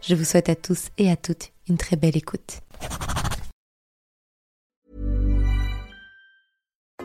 Je 0.00 0.14
vous 0.14 0.24
souhaite 0.24 0.48
à 0.48 0.56
tous 0.56 0.88
et 0.98 1.10
à 1.10 1.16
toutes 1.16 1.52
une 1.68 1.76
très 1.76 1.96
belle 1.96 2.16
écoute. 2.16 2.60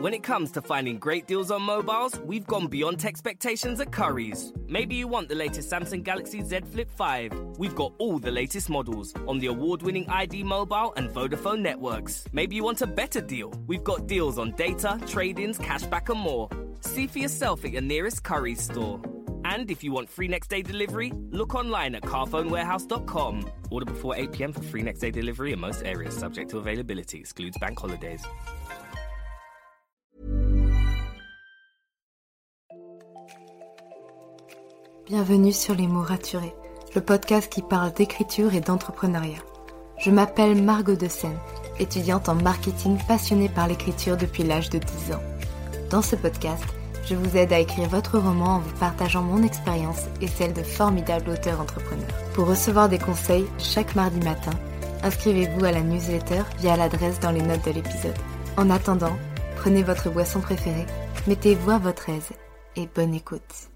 When 0.00 0.12
it 0.12 0.22
comes 0.22 0.50
to 0.52 0.60
finding 0.60 0.98
great 0.98 1.26
deals 1.26 1.50
on 1.50 1.62
mobiles, 1.62 2.20
we've 2.26 2.46
gone 2.46 2.66
beyond 2.66 3.02
expectations 3.06 3.80
at 3.80 3.90
Curry's. 3.90 4.52
Maybe 4.68 4.96
you 4.96 5.08
want 5.08 5.30
the 5.30 5.34
latest 5.34 5.70
Samsung 5.70 6.02
Galaxy 6.02 6.42
Z 6.42 6.60
Flip 6.72 6.90
5. 6.90 7.56
We've 7.58 7.74
got 7.74 7.94
all 7.98 8.18
the 8.18 8.30
latest 8.30 8.68
models 8.68 9.14
on 9.26 9.38
the 9.38 9.46
award 9.46 9.82
winning 9.82 10.06
ID 10.10 10.42
Mobile 10.42 10.92
and 10.96 11.08
Vodafone 11.08 11.62
networks. 11.62 12.24
Maybe 12.32 12.54
you 12.54 12.64
want 12.64 12.82
a 12.82 12.86
better 12.86 13.22
deal. 13.22 13.50
We've 13.66 13.84
got 13.84 14.06
deals 14.06 14.38
on 14.38 14.50
data, 14.56 15.00
trade 15.06 15.38
ins, 15.38 15.58
cashback, 15.58 16.10
and 16.10 16.20
more. 16.20 16.50
See 16.80 17.06
for 17.06 17.20
yourself 17.20 17.64
at 17.64 17.70
your 17.70 17.80
nearest 17.80 18.24
Curry's 18.24 18.60
store. 18.60 19.00
And 19.44 19.70
if 19.70 19.84
you 19.84 19.92
want 19.92 20.08
free 20.08 20.28
next 20.28 20.48
day 20.48 20.62
delivery, 20.62 21.12
look 21.30 21.54
online 21.54 21.94
at 21.94 22.02
carphonewarehouse.com. 22.02 23.44
Order 23.70 23.86
before 23.86 24.16
8 24.16 24.32
pm 24.32 24.52
for 24.52 24.62
free 24.62 24.82
next 24.82 25.00
day 25.00 25.10
delivery 25.10 25.52
in 25.52 25.60
most 25.60 25.82
areas, 25.84 26.16
subject 26.16 26.50
to 26.50 26.58
availability, 26.58 27.18
excludes 27.18 27.58
bank 27.58 27.78
holidays. 27.78 28.22
Bienvenue 35.06 35.52
sur 35.52 35.74
Les 35.74 35.86
mots 35.86 36.00
raturés, 36.00 36.54
le 36.94 37.02
podcast 37.02 37.52
qui 37.52 37.60
parle 37.60 37.92
d'écriture 37.92 38.54
et 38.54 38.62
d'entrepreneuriat. 38.62 39.42
Je 39.98 40.10
m'appelle 40.10 40.62
Margot 40.62 40.96
de 40.96 41.08
Seine, 41.08 41.38
étudiante 41.78 42.30
en 42.30 42.34
marketing 42.34 42.96
passionnée 43.06 43.50
par 43.50 43.68
l'écriture 43.68 44.16
depuis 44.16 44.44
l'âge 44.44 44.70
de 44.70 44.78
10 44.78 45.12
ans. 45.12 45.22
Dans 45.90 46.00
ce 46.00 46.16
podcast, 46.16 46.64
je 47.08 47.14
vous 47.14 47.36
aide 47.36 47.52
à 47.52 47.58
écrire 47.58 47.88
votre 47.88 48.18
roman 48.18 48.56
en 48.56 48.58
vous 48.60 48.76
partageant 48.78 49.22
mon 49.22 49.42
expérience 49.42 50.04
et 50.20 50.26
celle 50.26 50.54
de 50.54 50.62
formidables 50.62 51.30
auteurs 51.30 51.60
entrepreneurs. 51.60 52.06
Pour 52.34 52.46
recevoir 52.46 52.88
des 52.88 52.98
conseils 52.98 53.46
chaque 53.58 53.94
mardi 53.94 54.20
matin, 54.20 54.52
inscrivez-vous 55.02 55.64
à 55.64 55.72
la 55.72 55.82
newsletter 55.82 56.42
via 56.58 56.76
l'adresse 56.76 57.20
dans 57.20 57.30
les 57.30 57.42
notes 57.42 57.64
de 57.66 57.72
l'épisode. 57.72 58.16
En 58.56 58.70
attendant, 58.70 59.16
prenez 59.56 59.82
votre 59.82 60.10
boisson 60.10 60.40
préférée, 60.40 60.86
mettez-vous 61.26 61.70
à 61.70 61.78
votre 61.78 62.08
aise 62.08 62.30
et 62.76 62.88
bonne 62.94 63.14
écoute. 63.14 63.70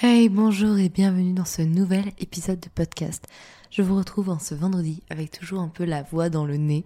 Hey, 0.00 0.28
bonjour 0.28 0.78
et 0.78 0.88
bienvenue 0.88 1.34
dans 1.34 1.44
ce 1.44 1.62
nouvel 1.62 2.06
épisode 2.18 2.60
de 2.60 2.68
podcast. 2.74 3.26
Je 3.70 3.82
vous 3.82 3.96
retrouve 3.96 4.30
en 4.30 4.38
ce 4.38 4.54
vendredi 4.54 5.02
avec 5.10 5.30
toujours 5.30 5.60
un 5.60 5.68
peu 5.68 5.84
la 5.84 6.02
voix 6.02 6.28
dans 6.28 6.46
le 6.46 6.56
nez 6.56 6.84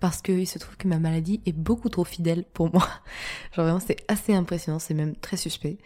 parce 0.00 0.22
qu'il 0.22 0.46
se 0.46 0.58
trouve 0.58 0.76
que 0.76 0.88
ma 0.88 0.98
maladie 0.98 1.40
est 1.46 1.52
beaucoup 1.52 1.88
trop 1.88 2.04
fidèle 2.04 2.44
pour 2.52 2.72
moi. 2.72 2.82
Genre 3.52 3.64
vraiment 3.64 3.80
c'est 3.80 4.04
assez 4.08 4.34
impressionnant, 4.34 4.78
c'est 4.78 4.94
même 4.94 5.16
très 5.16 5.36
suspect. 5.36 5.78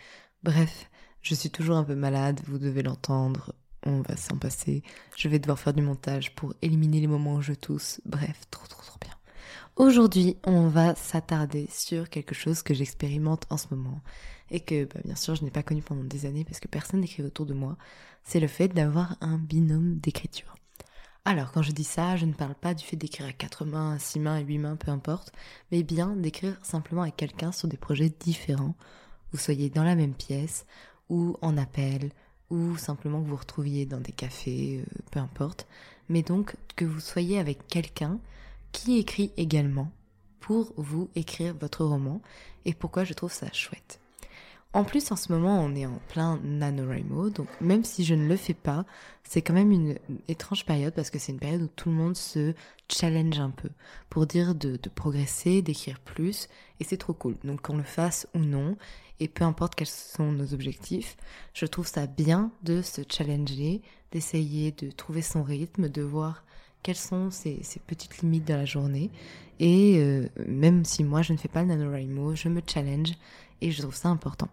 Bref, 0.43 0.91
je 1.23 1.35
suis 1.35 1.51
toujours 1.51 1.77
un 1.77 1.85
peu 1.85 1.95
malade, 1.95 2.41
vous 2.47 2.59
devez 2.59 2.83
l'entendre, 2.83 3.55
on 3.85 4.01
va 4.01 4.17
s'en 4.17 4.37
passer. 4.37 4.83
Je 5.17 5.29
vais 5.29 5.39
devoir 5.39 5.59
faire 5.59 5.75
du 5.75 5.83
montage 5.83 6.35
pour 6.35 6.55
éliminer 6.63 7.01
les 7.01 7.07
moments 7.07 7.35
où 7.35 7.43
je 7.43 7.53
tousse. 7.53 8.01
Bref, 8.05 8.43
trop 8.51 8.67
trop 8.67 8.83
trop 8.83 8.99
bien. 9.01 9.15
Aujourd'hui, 9.77 10.37
on 10.45 10.69
va 10.69 10.95
s'attarder 10.95 11.67
sur 11.71 12.11
quelque 12.11 12.35
chose 12.35 12.63
que 12.63 12.75
j'expérimente 12.75 13.47
en 13.51 13.57
ce 13.57 13.69
moment 13.71 14.01
et 14.51 14.61
que 14.61 14.85
bah, 14.85 15.01
bien 15.05 15.17
sûr 15.17 15.35
je 15.35 15.45
n'ai 15.45 15.51
pas 15.51 15.63
connu 15.63 15.83
pendant 15.83 16.05
des 16.05 16.27
années 16.27 16.45
parce 16.45 16.61
que 16.61 16.69
personne 16.69 17.01
n'écrit 17.01 17.23
autour 17.23 17.47
de 17.47 17.55
moi. 17.55 17.77
C'est 18.23 18.41
le 18.41 18.49
fait 18.49 18.69
d'avoir 18.69 19.17
un 19.21 19.39
binôme 19.39 19.97
d'écriture. 19.99 20.55
Alors, 21.25 21.53
quand 21.53 21.63
je 21.63 21.71
dis 21.71 21.85
ça, 21.85 22.17
je 22.17 22.27
ne 22.27 22.33
parle 22.33 22.57
pas 22.57 22.75
du 22.75 22.85
fait 22.85 22.97
d'écrire 22.97 23.27
à 23.29 23.33
quatre 23.33 23.65
mains, 23.65 23.93
à 23.93 23.99
six 24.01 24.19
mains, 24.19 24.35
à 24.37 24.41
huit 24.41 24.59
mains, 24.59 24.75
peu 24.75 24.91
importe, 24.91 25.33
mais 25.71 25.85
bien 25.85 26.17
d'écrire 26.17 26.59
simplement 26.65 27.03
avec 27.03 27.17
quelqu'un 27.17 27.53
sur 27.53 27.69
des 27.69 27.77
projets 27.77 28.13
différents. 28.21 28.75
Vous 29.31 29.39
soyez 29.39 29.71
dans 29.71 29.85
la 29.85 29.95
même 29.95 30.15
pièce, 30.15 30.67
ou 31.09 31.37
en 31.41 31.57
appel, 31.57 32.11
ou 32.51 32.77
simplement 32.77 33.21
que 33.21 33.25
vous 33.25 33.31
vous 33.31 33.37
retrouviez 33.37 33.87
dans 33.87 34.01
des 34.01 34.11
cafés, 34.11 34.81
euh, 34.81 35.03
peu 35.13 35.21
importe. 35.21 35.69
Mais 36.09 36.23
donc, 36.23 36.57
que 36.75 36.85
vous 36.85 37.01
soyez 37.01 37.39
avec 37.39 37.69
quelqu'un 37.69 38.19
qui 38.73 38.99
écrit 38.99 39.31
également 39.37 39.93
pour 40.41 40.73
vous 40.77 41.09
écrire 41.15 41.55
votre 41.55 41.85
roman, 41.85 42.21
et 42.65 42.75
pourquoi 42.75 43.05
je 43.05 43.15
trouve 43.15 43.33
ça 43.33 43.53
chouette. 43.53 44.02
En 44.75 44.85
plus, 44.85 45.13
en 45.13 45.17
ce 45.17 45.31
moment, 45.31 45.63
on 45.63 45.75
est 45.75 45.85
en 45.85 46.01
plein 46.09 46.41
NaNoWriMo, 46.43 47.29
donc 47.29 47.49
même 47.61 47.85
si 47.85 48.05
je 48.05 48.15
ne 48.15 48.27
le 48.27 48.37
fais 48.37 48.55
pas, 48.55 48.87
c'est 49.23 49.43
quand 49.43 49.53
même 49.53 49.71
une 49.71 49.99
étrange 50.29 50.65
période 50.65 50.95
parce 50.95 51.11
que 51.11 51.19
c'est 51.19 51.33
une 51.33 51.39
période 51.39 51.63
où 51.63 51.69
tout 51.77 51.91
le 51.91 51.95
monde 51.95 52.17
se 52.17 52.55
challenge 52.89 53.39
un 53.39 53.51
peu 53.51 53.69
pour 54.09 54.27
dire 54.27 54.55
de, 54.55 54.79
progresser, 54.95 55.61
d'écrire 55.61 56.01
plus, 56.01 56.49
et 56.81 56.85
c'est 56.85 56.97
trop 56.97 57.13
cool. 57.13 57.37
Donc 57.45 57.61
qu'on 57.61 57.77
le 57.77 57.83
fasse 57.83 58.27
ou 58.35 58.39
non, 58.39 58.79
et 59.21 59.29
peu 59.29 59.45
importe 59.45 59.75
quels 59.75 59.87
sont 59.87 60.33
nos 60.33 60.55
objectifs, 60.55 61.19
je 61.53 61.67
trouve 61.67 61.87
ça 61.87 62.07
bien 62.07 62.51
de 62.63 62.81
se 62.81 63.03
challenger, 63.07 63.83
d'essayer 64.11 64.73
de 64.73 64.91
trouver 64.91 65.21
son 65.21 65.43
rythme, 65.43 65.91
de 65.91 66.01
voir 66.01 66.45
quelles 66.83 66.97
sont 66.97 67.31
ces, 67.31 67.61
petites 67.87 68.23
limites 68.23 68.49
de 68.49 68.55
la 68.55 68.65
journée. 68.65 69.11
Et 69.61 69.99
euh, 69.99 70.29
même 70.47 70.87
si 70.87 71.05
moi 71.05 71.21
je 71.21 71.35
ne 71.35 71.39
fais 71.39 71.49
pas 71.49 71.61
le 71.61 71.69
NaNoWriMo, 71.69 72.35
je 72.35 72.49
me 72.49 72.63
challenge 72.67 73.13
et 73.61 73.71
je 73.71 73.81
trouve 73.81 73.95
ça 73.95 74.09
important. 74.09 74.49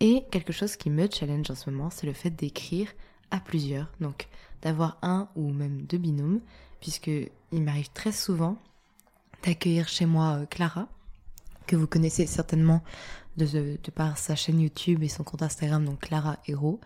Et 0.00 0.24
quelque 0.30 0.52
chose 0.52 0.76
qui 0.76 0.90
me 0.90 1.08
challenge 1.10 1.50
en 1.50 1.54
ce 1.54 1.70
moment, 1.70 1.90
c'est 1.90 2.06
le 2.06 2.12
fait 2.12 2.30
d'écrire 2.30 2.88
à 3.30 3.40
plusieurs, 3.40 3.90
donc 4.00 4.28
d'avoir 4.62 4.98
un 5.02 5.28
ou 5.34 5.52
même 5.52 5.82
deux 5.82 5.98
binômes, 5.98 6.40
puisque 6.80 7.08
il 7.08 7.62
m'arrive 7.62 7.90
très 7.92 8.12
souvent 8.12 8.56
d'accueillir 9.42 9.88
chez 9.88 10.06
moi 10.06 10.38
euh, 10.40 10.46
Clara, 10.46 10.88
que 11.66 11.76
vous 11.76 11.86
connaissez 11.86 12.26
certainement 12.26 12.82
de, 13.36 13.76
par 13.94 14.18
sa 14.18 14.34
chaîne 14.34 14.60
YouTube 14.60 15.02
et 15.02 15.08
son 15.08 15.24
compte 15.24 15.42
Instagram, 15.42 15.84
donc 15.84 16.00
Clara 16.00 16.38
Hero, 16.46 16.80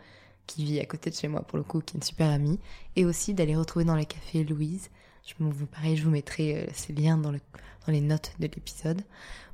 qui 0.47 0.65
vit 0.65 0.81
à 0.81 0.87
côté 0.87 1.11
de 1.11 1.15
chez 1.15 1.29
moi 1.29 1.43
pour 1.43 1.57
le 1.57 1.65
coup, 1.65 1.81
qui 1.81 1.95
est 1.95 1.99
une 1.99 2.03
super 2.03 2.31
amie, 2.31 2.59
et 2.97 3.05
aussi 3.05 3.35
d'aller 3.35 3.57
retrouver 3.57 3.85
dans 3.85 3.97
les 3.97 4.07
cafés 4.07 4.45
Louise. 4.45 4.91
Je 5.25 5.35
vous 5.39 5.67
pareil, 5.67 5.97
je 5.97 6.05
vous 6.05 6.11
mettrai 6.11 6.57
euh, 6.57 6.67
ces 6.73 6.93
liens 6.93 7.17
dans, 7.17 7.31
le, 7.31 7.41
dans 7.87 7.93
les 7.93 8.01
notes 8.01 8.33
de 8.39 8.47
l'épisode 8.47 9.03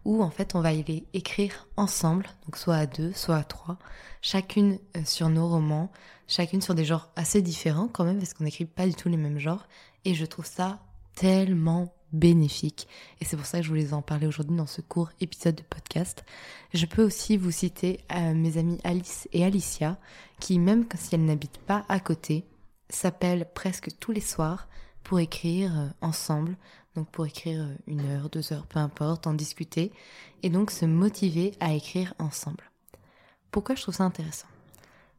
où 0.05 0.23
en 0.23 0.31
fait 0.31 0.55
on 0.55 0.61
va 0.61 0.73
y 0.73 1.05
écrire 1.13 1.69
ensemble, 1.77 2.27
soit 2.55 2.77
à 2.77 2.87
deux, 2.87 3.13
soit 3.13 3.37
à 3.37 3.45
trois, 3.45 3.79
chacune 4.23 4.79
euh, 4.97 5.03
sur 5.05 5.29
nos 5.29 5.49
romans, 5.49 5.91
chacune 6.27 6.63
sur 6.63 6.75
des 6.75 6.85
genres 6.85 7.11
assez 7.15 7.43
différents 7.43 7.89
quand 7.89 8.05
même, 8.05 8.19
parce 8.19 8.33
qu'on 8.33 8.45
n'écrit 8.45 8.65
pas 8.65 8.87
du 8.87 8.95
tout 8.95 9.09
les 9.09 9.17
mêmes 9.17 9.39
genres, 9.39 9.67
et 10.05 10.15
je 10.15 10.25
trouve 10.25 10.47
ça 10.47 10.79
tellement 11.15 11.93
bénéfique. 12.13 12.89
Et 13.21 13.27
c'est 13.27 13.37
pour 13.37 13.45
ça 13.45 13.59
que 13.59 13.65
je 13.65 13.69
voulais 13.69 13.93
en 13.93 14.01
parler 14.01 14.27
aujourd'hui 14.27 14.57
dans 14.57 14.67
ce 14.67 14.81
court 14.81 15.11
épisode 15.21 15.57
de 15.57 15.63
podcast. 15.63 16.25
Je 16.73 16.87
peux 16.87 17.05
aussi 17.05 17.37
vous 17.37 17.51
citer 17.51 18.01
euh, 18.15 18.33
mes 18.33 18.57
amies 18.57 18.81
Alice 18.85 19.29
et 19.33 19.45
Alicia, 19.45 19.99
qui 20.41 20.59
même 20.59 20.87
si 20.97 21.15
elles 21.15 21.25
n'habitent 21.25 21.59
pas 21.59 21.85
à 21.91 22.01
côté, 22.01 22.47
s'appellent 22.89 23.47
presque 23.53 23.91
tous 24.01 24.13
les 24.13 24.23
soirs 24.23 24.69
pour 25.03 25.21
écrire 25.21 25.79
euh, 25.79 25.89
ensemble 26.01 26.57
donc 26.99 27.09
pour 27.11 27.27
écrire 27.27 27.63
euh, 27.63 27.75
une 27.87 28.01
heure, 28.01 28.29
deux 28.29 28.53
heures, 28.53 28.67
peu 28.67 28.81
importe, 28.81 29.27
en 29.27 29.35
discuter, 29.35 29.93
et 30.43 30.51
donc 30.51 30.71
se 30.71 30.85
motiver 30.85 31.53
à 31.61 31.73
écrire 31.73 32.13
ensemble. 32.19 32.65
Pourquoi 33.51 33.77
je 33.77 33.83
trouve 33.83 33.95
ça 33.95 34.05
intéressant? 34.05 34.49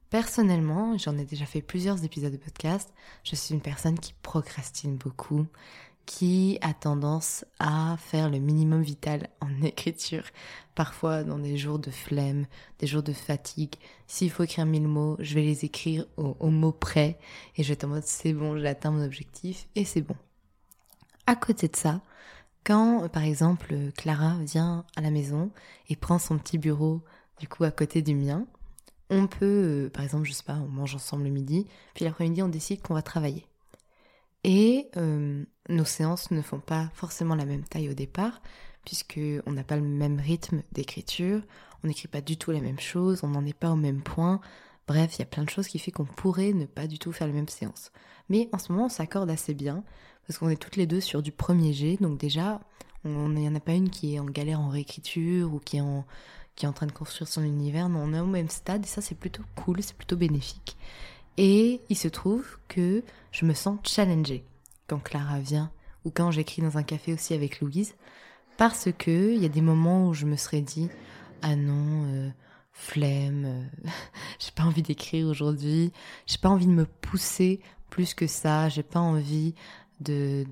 Personnellement, 0.09 0.97
j'en 0.97 1.17
ai 1.17 1.23
déjà 1.23 1.45
fait 1.45 1.62
plusieurs 1.62 2.03
épisodes 2.03 2.34
de 2.34 2.38
podcast, 2.38 2.94
je 3.23 3.35
suis 3.35 3.53
une 3.53 3.61
personne 3.61 3.97
qui 3.97 4.14
procrastine 4.22 4.97
beaucoup, 4.97 5.46
qui 6.05 6.58
a 6.61 6.73
tendance 6.73 7.46
à 7.59 7.96
faire 7.97 8.29
le 8.29 8.40
minimum 8.40 8.82
vital 8.82 9.29
en 9.40 9.61
écriture. 9.64 10.23
Parfois, 10.75 11.23
dans 11.23 11.40
des 11.40 11.58
jours 11.58 11.79
de 11.79 11.91
flemme, 11.91 12.46
des 12.79 12.87
jours 12.87 13.03
de 13.03 13.14
fatigue, 13.14 13.75
s'il 14.08 14.32
faut 14.32 14.43
écrire 14.43 14.66
mille 14.66 14.87
mots, 14.87 15.16
je 15.20 15.35
vais 15.35 15.43
les 15.43 15.64
écrire 15.64 16.05
au, 16.17 16.35
au 16.40 16.49
mot 16.49 16.72
près 16.73 17.20
et 17.55 17.64
je 17.64 17.70
vais 17.70 17.73
être 17.73 17.85
en 17.85 17.90
mode 17.90 18.03
c'est 18.03 18.34
bon, 18.34 18.58
j'ai 18.58 18.67
atteint 18.67 18.91
mon 18.91 19.05
objectif 19.05 19.67
et 19.75 19.85
c'est 19.85 20.02
bon. 20.02 20.16
À 21.29 21.35
côté 21.35 21.67
de 21.67 21.76
ça, 21.76 22.02
quand 22.64 23.08
par 23.09 23.22
exemple 23.22 23.76
Clara 23.96 24.40
vient 24.40 24.84
à 24.96 25.02
la 25.02 25.11
maison 25.11 25.52
et 25.87 25.96
prend 25.96 26.17
son 26.17 26.40
petit 26.40 26.58
bureau 26.58 27.03
du 27.40 27.47
coup 27.47 27.64
à 27.66 27.70
côté 27.70 28.02
du 28.02 28.16
mien, 28.16 28.47
on 29.11 29.28
peut, 29.28 29.46
euh, 29.46 29.90
par 29.91 30.03
exemple, 30.03 30.26
je 30.26 30.34
sais 30.34 30.41
pas, 30.41 30.55
on 30.55 30.70
mange 30.70 30.96
ensemble 30.96 31.26
le 31.26 31.29
midi, 31.29 31.67
puis 31.93 32.03
l'après-midi 32.03 32.41
on 32.41 32.47
décide 32.47 32.81
qu'on 32.81 32.96
va 32.96 33.03
travailler. 33.03 33.46
Et 34.43 34.87
euh, 34.97 35.46
nos 35.70 35.85
séances 35.85 36.31
ne 36.31 36.41
font 36.41 36.61
pas 36.61 36.90
forcément 36.96 37.35
la 37.35 37.46
même 37.46 37.64
taille 37.64 37.90
au 37.90 37.93
départ, 37.93 38.41
puisque 38.84 39.20
on 39.46 39.52
n'a 39.52 39.64
pas 39.64 39.78
le 39.78 39.84
même 39.84 40.20
rythme 40.20 40.64
d'écriture, 40.72 41.43
on 41.84 41.90
n'écrit 41.90 42.08
pas 42.08 42.22
du 42.22 42.37
tout 42.37 42.49
la 42.49 42.59
même 42.59 42.79
chose, 42.79 43.23
on 43.23 43.28
n'en 43.28 43.46
est 43.46 43.53
pas 43.53 43.70
au 43.70 43.75
même 43.75 44.02
point. 44.02 44.41
Bref, 44.87 45.17
il 45.17 45.20
y 45.20 45.22
a 45.22 45.28
plein 45.28 45.43
de 45.43 45.49
choses 45.52 45.67
qui 45.67 45.78
fait 45.78 45.91
qu'on 45.91 46.05
pourrait 46.05 46.53
ne 46.53 46.66
pas 46.66 46.87
du 46.87 46.97
tout 46.97 47.11
faire 47.11 47.28
la 47.28 47.34
même 47.34 47.49
séance. 47.49 47.91
Mais 48.29 48.49
en 48.52 48.58
ce 48.58 48.72
moment, 48.72 48.85
on 48.85 48.90
s'accorde 48.90 49.29
assez 49.29 49.53
bien 49.53 49.84
parce 50.29 50.37
qu'on 50.37 50.49
est 50.49 50.61
toutes 50.61 50.76
les 50.76 50.85
deux 50.85 51.02
sur 51.02 51.23
du 51.23 51.31
premier 51.31 51.73
jet. 51.73 51.97
Donc 51.99 52.20
déjà, 52.20 52.61
il 53.03 53.09
n'y 53.09 53.49
en 53.49 53.55
a 53.55 53.59
pas 53.59 53.73
une 53.73 53.90
qui 53.90 54.14
est 54.14 54.20
en 54.20 54.26
galère 54.26 54.59
en 54.59 54.70
réécriture 54.70 55.52
ou 55.52 55.58
qui 55.58 55.78
est 55.78 55.81
en, 55.81 56.05
qui 56.53 56.67
en 56.67 56.72
train 56.72 56.85
de 56.85 56.91
construire 56.91 57.28
son 57.28 57.41
univers. 57.41 57.90
Non, 57.90 58.03
on 58.03 58.14
est 58.14 58.20
au 58.20 58.28
même 58.28 58.47
stade 58.47 58.85
et 58.85 58.87
ça, 58.87 59.02
c'est 59.02 59.17
plutôt 59.17 59.41
cool, 59.55 59.81
c'est 59.81 59.96
plutôt 59.96 60.17
bénéfique. 60.17 60.78
Et 61.37 61.81
il 61.90 61.97
se 61.97 62.08
trouve 62.08 62.46
que 62.67 63.02
je 63.31 63.43
me 63.43 63.55
sens 63.55 63.79
challengée 63.81 64.46
quand 64.85 64.99
Clara 64.99 65.40
vient 65.40 65.72
ou 66.05 66.11
quand 66.11 66.29
j'écris 66.29 66.61
dans 66.61 66.78
un 66.78 66.84
café 66.84 67.11
aussi 67.11 67.34
avec 67.34 67.59
Louise 67.59 67.96
parce 68.58 68.90
que 68.99 69.34
il 69.34 69.41
y 69.41 69.46
a 69.46 69.49
des 69.49 69.61
moments 69.61 70.09
où 70.09 70.14
je 70.14 70.28
me 70.28 70.35
serais 70.35 70.61
dit 70.61 70.90
ah 71.41 71.55
non 71.55 72.03
euh, 72.05 72.29
flemme 72.72 73.46
euh, 73.46 73.90
j'ai 74.40 74.52
pas 74.52 74.64
envie 74.64 74.82
d'écrire 74.82 75.28
aujourd'hui 75.28 75.91
j'ai 76.28 76.37
pas 76.37 76.49
envie 76.49 76.67
de 76.67 76.72
me 76.72 76.85
pousser 76.85 77.61
plus 77.90 78.14
que 78.14 78.28
ça 78.28 78.70
j'ai 78.70 78.84
pas 78.84 78.99
envie 78.99 79.55
de, 79.99 80.46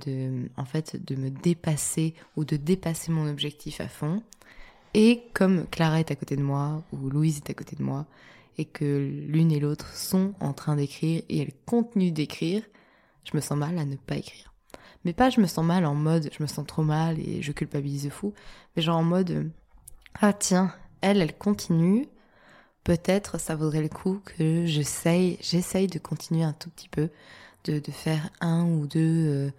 en 0.57 0.65
fait 0.65 1.03
de 1.03 1.15
me 1.15 1.29
dépasser 1.29 2.13
ou 2.35 2.45
de 2.45 2.57
dépasser 2.57 3.11
mon 3.11 3.29
objectif 3.29 3.81
à 3.81 3.88
fond. 3.88 4.21
Et 4.94 5.23
comme 5.33 5.67
Clara 5.67 5.99
est 5.99 6.11
à 6.11 6.15
côté 6.15 6.35
de 6.35 6.44
moi 6.44 6.83
ou 6.91 7.09
Louise 7.09 7.38
est 7.38 7.49
à 7.49 7.53
côté 7.53 7.75
de 7.75 7.83
moi 7.83 8.05
et 8.57 8.65
que 8.65 9.09
l'une 9.27 9.51
et 9.51 9.59
l'autre 9.59 9.95
sont 9.95 10.33
en 10.39 10.53
train 10.53 10.75
d'écrire 10.75 11.21
et 11.29 11.41
elles 11.41 11.53
continuent 11.65 12.13
d'écrire 12.13 12.63
je 13.23 13.35
me 13.35 13.41
sens 13.41 13.57
mal 13.57 13.77
à 13.77 13.85
ne 13.85 13.97
pas 13.97 14.15
écrire. 14.15 14.53
Mais 15.03 15.13
pas 15.13 15.29
je 15.29 15.41
me 15.41 15.47
sens 15.47 15.65
mal 15.65 15.85
en 15.85 15.95
mode 15.95 16.29
je 16.35 16.41
me 16.41 16.47
sens 16.47 16.65
trop 16.65 16.83
mal 16.83 17.19
et 17.19 17.41
je 17.41 17.51
culpabilise 17.51 18.05
de 18.05 18.09
fou, 18.09 18.33
mais 18.75 18.81
genre 18.81 18.97
en 18.97 19.03
mode 19.03 19.51
ah 20.19 20.33
tiens, 20.33 20.73
elle, 21.01 21.21
elle 21.21 21.38
continue, 21.38 22.07
peut-être 22.83 23.39
ça 23.39 23.55
vaudrait 23.55 23.83
le 23.83 23.89
coup 23.89 24.19
que 24.25 24.65
j'essaye, 24.65 25.38
j'essaye 25.41 25.88
de 25.88 25.99
continuer 25.99 26.44
un 26.44 26.53
tout 26.53 26.69
petit 26.69 26.89
peu, 26.89 27.09
de, 27.65 27.81
faire 27.92 28.30
un 28.39 28.65
ou 28.65 28.88
deux 28.88 29.00
euh, 29.00 29.51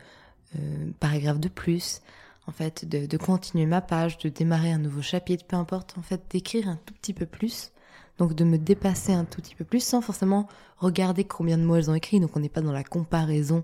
euh, 0.56 0.90
paragraphes 0.98 1.40
de 1.40 1.48
plus, 1.48 2.00
en 2.46 2.52
fait, 2.52 2.88
de, 2.88 3.06
de, 3.06 3.16
continuer 3.16 3.66
ma 3.66 3.80
page, 3.80 4.18
de 4.18 4.28
démarrer 4.28 4.72
un 4.72 4.78
nouveau 4.78 5.02
chapitre, 5.02 5.44
peu 5.46 5.56
importe, 5.56 5.96
en 5.98 6.02
fait, 6.02 6.22
d'écrire 6.30 6.68
un 6.68 6.78
tout 6.86 6.94
petit 6.94 7.12
peu 7.12 7.26
plus. 7.26 7.72
Donc 8.16 8.34
de 8.34 8.42
me 8.42 8.58
dépasser 8.58 9.12
un 9.12 9.24
tout 9.24 9.40
petit 9.40 9.54
peu 9.54 9.64
plus 9.64 9.78
sans 9.78 10.00
forcément 10.00 10.48
regarder 10.78 11.22
combien 11.22 11.56
de 11.56 11.62
mots 11.62 11.76
elles 11.76 11.88
ont 11.88 11.94
écrit. 11.94 12.18
Donc 12.18 12.36
on 12.36 12.40
n'est 12.40 12.48
pas 12.48 12.62
dans 12.62 12.72
la 12.72 12.82
comparaison 12.82 13.62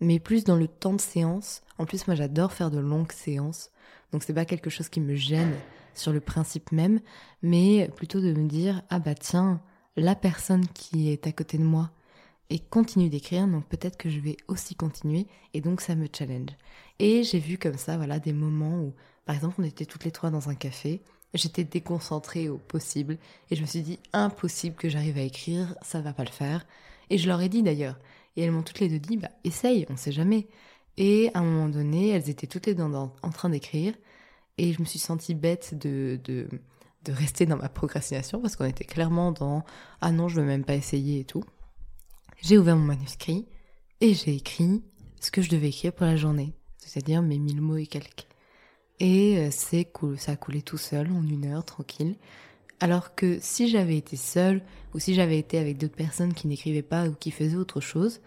mais 0.00 0.18
plus 0.18 0.44
dans 0.44 0.56
le 0.56 0.68
temps 0.68 0.92
de 0.92 1.00
séance. 1.00 1.62
En 1.78 1.86
plus, 1.86 2.06
moi, 2.06 2.14
j'adore 2.14 2.52
faire 2.52 2.70
de 2.70 2.78
longues 2.78 3.12
séances, 3.12 3.70
donc 4.12 4.22
c'est 4.22 4.34
pas 4.34 4.44
quelque 4.44 4.70
chose 4.70 4.88
qui 4.88 5.00
me 5.00 5.14
gêne 5.14 5.54
sur 5.94 6.12
le 6.12 6.20
principe 6.20 6.72
même, 6.72 7.00
mais 7.42 7.90
plutôt 7.96 8.20
de 8.20 8.32
me 8.32 8.48
dire 8.48 8.82
ah 8.90 8.98
bah 8.98 9.14
tiens, 9.14 9.60
la 9.96 10.14
personne 10.14 10.66
qui 10.68 11.10
est 11.10 11.26
à 11.26 11.32
côté 11.32 11.58
de 11.58 11.64
moi 11.64 11.90
et 12.50 12.58
continue 12.58 13.08
d'écrire, 13.08 13.46
donc 13.46 13.66
peut-être 13.66 13.96
que 13.96 14.08
je 14.08 14.20
vais 14.20 14.36
aussi 14.48 14.74
continuer, 14.74 15.26
et 15.54 15.60
donc 15.60 15.80
ça 15.80 15.94
me 15.94 16.06
challenge. 16.12 16.50
Et 16.98 17.22
j'ai 17.22 17.38
vu 17.38 17.58
comme 17.58 17.76
ça, 17.76 17.96
voilà, 17.96 18.18
des 18.18 18.32
moments 18.32 18.80
où, 18.80 18.94
par 19.26 19.36
exemple, 19.36 19.56
on 19.58 19.64
était 19.64 19.86
toutes 19.86 20.04
les 20.04 20.10
trois 20.10 20.30
dans 20.30 20.48
un 20.48 20.54
café, 20.54 21.02
j'étais 21.34 21.64
déconcentrée 21.64 22.48
au 22.48 22.58
possible, 22.58 23.18
et 23.50 23.56
je 23.56 23.60
me 23.60 23.66
suis 23.66 23.82
dit 23.82 23.98
impossible 24.12 24.76
que 24.76 24.88
j'arrive 24.88 25.18
à 25.18 25.22
écrire, 25.22 25.74
ça 25.82 26.00
va 26.00 26.12
pas 26.12 26.24
le 26.24 26.30
faire. 26.30 26.66
Et 27.10 27.18
je 27.18 27.28
leur 27.28 27.40
ai 27.40 27.48
dit 27.48 27.62
d'ailleurs, 27.62 27.98
et 28.36 28.42
elles 28.42 28.52
m'ont 28.52 28.62
toutes 28.62 28.80
les 28.80 28.88
deux 28.88 28.98
dit, 28.98 29.16
bah, 29.16 29.30
essaye, 29.44 29.86
on 29.90 29.96
sait 29.96 30.12
jamais. 30.12 30.46
Et 30.96 31.30
à 31.34 31.40
un 31.40 31.44
moment 31.44 31.68
donné, 31.68 32.10
elles 32.10 32.30
étaient 32.30 32.46
toutes 32.46 32.66
les 32.66 32.74
deux 32.74 32.82
en, 32.82 33.30
train 33.32 33.50
d'écrire. 33.50 33.94
Et 34.58 34.72
je 34.72 34.80
me 34.80 34.84
suis 34.84 34.98
sentie 34.98 35.34
bête 35.34 35.78
de, 35.78 36.20
de, 36.24 36.48
de 37.04 37.12
rester 37.12 37.46
dans 37.46 37.56
ma 37.56 37.68
procrastination 37.68 38.40
parce 38.40 38.56
qu'on 38.56 38.64
était 38.64 38.84
clairement 38.84 39.32
dans 39.32 39.64
Ah 40.00 40.12
non, 40.12 40.28
je 40.28 40.40
veux 40.40 40.46
même 40.46 40.64
pas 40.64 40.74
essayer 40.74 41.20
et 41.20 41.24
tout. 41.24 41.44
J'ai 42.40 42.56
ouvert 42.56 42.76
mon 42.76 42.84
manuscrit 42.84 43.46
et 44.00 44.14
j'ai 44.14 44.36
écrit 44.36 44.82
ce 45.20 45.30
que 45.30 45.42
je 45.42 45.50
devais 45.50 45.68
écrire 45.70 45.92
pour 45.92 46.06
la 46.06 46.16
journée, 46.16 46.54
c'est-à-dire 46.76 47.20
mes 47.20 47.38
mille 47.38 47.60
mots 47.60 47.76
et 47.76 47.86
quelques. 47.86 48.28
Et 49.00 49.38
euh, 49.38 49.48
c'est 49.50 49.84
cool, 49.84 50.18
ça 50.18 50.32
a 50.32 50.36
coulé 50.36 50.62
tout 50.62 50.78
seul 50.78 51.10
en 51.10 51.26
une 51.26 51.46
heure, 51.46 51.64
tranquille. 51.64 52.16
Alors 52.78 53.16
que 53.16 53.38
si 53.40 53.68
j'avais 53.68 53.96
été 53.96 54.16
seule, 54.16 54.62
ou 54.94 55.00
si 55.00 55.14
j'avais 55.14 55.38
été 55.38 55.58
avec 55.58 55.78
d'autres 55.78 55.96
personnes 55.96 56.32
qui 56.32 56.46
n'écrivaient 56.46 56.82
pas 56.82 57.08
ou 57.08 57.14
qui 57.14 57.32
faisaient 57.32 57.56
autre 57.56 57.80
chose, 57.80 58.20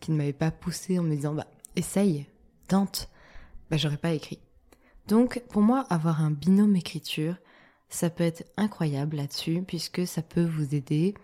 qui 0.00 0.10
ne 0.10 0.18
m'avaient 0.18 0.34
pas 0.34 0.50
poussé 0.50 0.98
en 0.98 1.02
me 1.02 1.14
disant 1.14 1.34
bah 1.34 1.46
essaye, 1.76 2.26
tente, 2.68 3.08
bah 3.70 3.78
j'aurais 3.78 3.96
pas 3.96 4.12
écrit. 4.12 4.38
Donc 5.08 5.42
pour 5.48 5.62
moi, 5.62 5.86
avoir 5.88 6.20
un 6.20 6.30
binôme 6.30 6.76
écriture, 6.76 7.36
ça 7.88 8.10
peut 8.10 8.24
être 8.24 8.44
incroyable 8.58 9.16
là-dessus, 9.16 9.62
puisque 9.66 10.06
ça 10.06 10.20
peut 10.20 10.44
vous 10.44 10.74
aider 10.74 11.14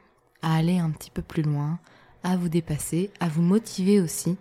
à 0.41 0.57
aller 0.57 0.79
un 0.79 0.91
petit 0.91 1.11
peu 1.11 1.23
plus 1.23 1.43
loin, 1.43 1.79
à 2.23 2.37
vous 2.37 2.49
dépasser, 2.49 3.11
à 3.21 3.29
vous 3.29 3.43
motiver 3.43 4.01
aussi. 4.01 4.37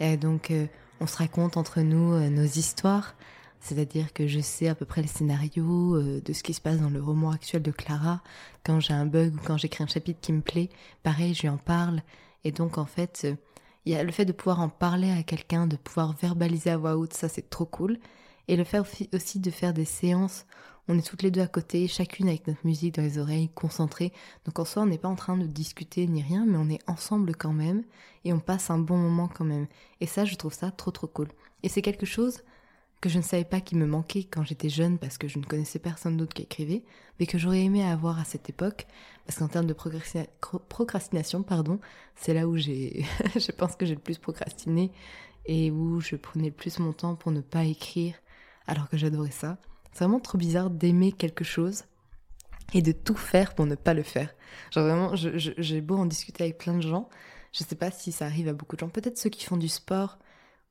Et 0.00 0.16
donc 0.16 0.50
euh, 0.50 0.66
on 1.00 1.06
se 1.06 1.16
raconte 1.16 1.56
entre 1.56 1.80
nous 1.80 2.12
euh, 2.12 2.28
nos 2.30 2.44
histoires, 2.44 3.14
c'est-à-dire 3.60 4.12
que 4.12 4.26
je 4.26 4.40
sais 4.40 4.68
à 4.68 4.74
peu 4.74 4.84
près 4.84 5.02
les 5.02 5.08
scénarios 5.08 5.96
euh, 5.96 6.22
de 6.24 6.32
ce 6.32 6.42
qui 6.42 6.54
se 6.54 6.60
passe 6.60 6.78
dans 6.78 6.90
le 6.90 7.02
roman 7.02 7.30
actuel 7.30 7.62
de 7.62 7.70
Clara. 7.70 8.22
Quand 8.64 8.80
j'ai 8.80 8.94
un 8.94 9.06
bug 9.06 9.34
ou 9.34 9.40
quand 9.44 9.56
j'écris 9.56 9.84
un 9.84 9.88
chapitre 9.88 10.20
qui 10.20 10.32
me 10.32 10.40
plaît, 10.40 10.68
pareil, 11.02 11.34
je 11.34 11.42
lui 11.42 11.48
en 11.48 11.58
parle. 11.58 12.02
Et 12.44 12.52
donc, 12.52 12.78
en 12.78 12.86
fait, 12.86 13.26
il 13.84 13.92
y 13.92 13.96
a 13.96 14.04
le 14.04 14.12
fait 14.12 14.24
de 14.24 14.32
pouvoir 14.32 14.60
en 14.60 14.68
parler 14.68 15.10
à 15.10 15.22
quelqu'un, 15.22 15.66
de 15.66 15.76
pouvoir 15.76 16.12
verbaliser 16.12 16.70
à 16.70 16.76
voix 16.76 16.96
haute, 16.96 17.14
ça 17.14 17.28
c'est 17.28 17.50
trop 17.50 17.64
cool. 17.64 17.98
Et 18.46 18.56
le 18.56 18.64
fait 18.64 18.80
aussi 19.12 19.40
de 19.40 19.50
faire 19.50 19.72
des 19.74 19.84
séances, 19.84 20.46
on 20.88 20.98
est 20.98 21.06
toutes 21.06 21.22
les 21.22 21.30
deux 21.30 21.42
à 21.42 21.46
côté, 21.46 21.86
chacune 21.86 22.28
avec 22.28 22.46
notre 22.46 22.66
musique 22.66 22.94
dans 22.94 23.02
les 23.02 23.18
oreilles, 23.18 23.50
concentrées. 23.50 24.12
Donc 24.46 24.58
en 24.58 24.64
soi, 24.64 24.82
on 24.82 24.86
n'est 24.86 24.98
pas 24.98 25.08
en 25.08 25.16
train 25.16 25.36
de 25.36 25.46
discuter 25.46 26.06
ni 26.06 26.22
rien, 26.22 26.46
mais 26.46 26.56
on 26.56 26.70
est 26.70 26.80
ensemble 26.88 27.36
quand 27.36 27.52
même 27.52 27.84
et 28.24 28.32
on 28.32 28.40
passe 28.40 28.70
un 28.70 28.78
bon 28.78 28.96
moment 28.96 29.28
quand 29.28 29.44
même. 29.44 29.66
Et 30.00 30.06
ça, 30.06 30.24
je 30.24 30.34
trouve 30.36 30.54
ça 30.54 30.70
trop 30.70 30.90
trop 30.90 31.06
cool. 31.06 31.28
Et 31.62 31.68
c'est 31.68 31.82
quelque 31.82 32.06
chose 32.06 32.42
que 33.00 33.08
je 33.08 33.18
ne 33.18 33.22
savais 33.22 33.44
pas 33.44 33.60
qu'il 33.60 33.78
me 33.78 33.86
manquait 33.86 34.24
quand 34.24 34.44
j'étais 34.44 34.68
jeune 34.68 34.98
parce 34.98 35.18
que 35.18 35.28
je 35.28 35.38
ne 35.38 35.44
connaissais 35.44 35.78
personne 35.78 36.16
d'autre 36.16 36.34
qui 36.34 36.42
écrivait, 36.42 36.82
mais 37.20 37.26
que 37.26 37.38
j'aurais 37.38 37.62
aimé 37.62 37.84
avoir 37.84 38.18
à 38.18 38.24
cette 38.24 38.48
époque, 38.48 38.86
parce 39.26 39.38
qu'en 39.38 39.48
termes 39.48 39.66
de 39.66 39.74
procrastination, 39.74 41.42
pardon, 41.42 41.78
c'est 42.16 42.34
là 42.34 42.48
où 42.48 42.56
j'ai, 42.56 43.04
je 43.36 43.52
pense 43.52 43.76
que 43.76 43.86
j'ai 43.86 43.94
le 43.94 44.00
plus 44.00 44.18
procrastiné 44.18 44.90
et 45.46 45.70
où 45.70 46.00
je 46.00 46.16
prenais 46.16 46.48
le 46.48 46.54
plus 46.54 46.78
mon 46.78 46.92
temps 46.92 47.14
pour 47.14 47.30
ne 47.30 47.40
pas 47.40 47.64
écrire, 47.64 48.14
alors 48.66 48.88
que 48.88 48.96
j'adorais 48.96 49.30
ça. 49.30 49.58
C'est 49.92 50.04
vraiment 50.04 50.20
trop 50.20 50.38
bizarre 50.38 50.70
d'aimer 50.70 51.12
quelque 51.12 51.44
chose 51.44 51.84
et 52.74 52.82
de 52.82 52.92
tout 52.92 53.16
faire 53.16 53.54
pour 53.54 53.66
ne 53.66 53.74
pas 53.74 53.94
le 53.94 54.02
faire. 54.02 54.34
Genre 54.70 54.84
vraiment, 54.84 55.12
j'ai 55.14 55.80
beau 55.80 55.96
en 55.96 56.06
discuter 56.06 56.44
avec 56.44 56.58
plein 56.58 56.74
de 56.74 56.82
gens, 56.82 57.08
je 57.52 57.64
sais 57.64 57.76
pas 57.76 57.90
si 57.90 58.12
ça 58.12 58.26
arrive 58.26 58.48
à 58.48 58.52
beaucoup 58.52 58.76
de 58.76 58.80
gens, 58.80 58.88
peut-être 58.88 59.18
ceux 59.18 59.30
qui 59.30 59.44
font 59.44 59.56
du 59.56 59.68
sport, 59.68 60.18